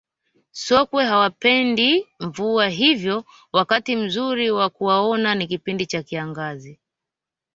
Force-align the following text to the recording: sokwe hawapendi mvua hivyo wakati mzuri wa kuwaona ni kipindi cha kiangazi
sokwe 0.65 1.03
hawapendi 1.05 2.07
mvua 2.19 2.69
hivyo 2.69 3.23
wakati 3.53 3.95
mzuri 3.95 4.51
wa 4.51 4.69
kuwaona 4.69 5.35
ni 5.35 5.47
kipindi 5.47 5.85
cha 5.85 6.03
kiangazi 6.03 6.79